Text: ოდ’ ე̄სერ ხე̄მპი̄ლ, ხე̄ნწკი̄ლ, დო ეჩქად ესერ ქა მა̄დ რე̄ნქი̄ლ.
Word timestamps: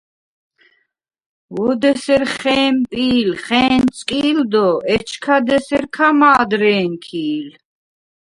ოდ’ 1.65 1.83
ე̄სერ 1.91 2.23
ხე̄მპი̄ლ, 2.37 3.29
ხე̄ნწკი̄ლ, 3.45 4.37
დო 4.51 4.67
ეჩქად 4.95 5.47
ესერ 5.57 5.85
ქა 5.95 6.07
მა̄დ 6.19 6.51
რე̄ნქი̄ლ. 6.61 7.47